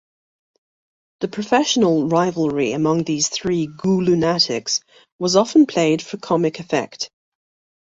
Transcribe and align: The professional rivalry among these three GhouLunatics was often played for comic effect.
The 1.19 1.27
professional 1.27 2.07
rivalry 2.07 2.71
among 2.71 3.03
these 3.03 3.29
three 3.29 3.67
GhouLunatics 3.67 4.81
was 5.19 5.35
often 5.35 5.67
played 5.67 6.01
for 6.01 6.17
comic 6.17 6.59
effect. 6.59 7.11